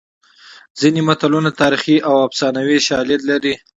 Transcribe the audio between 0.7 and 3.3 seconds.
ځینې متلونه تاریخي او افسانوي شالید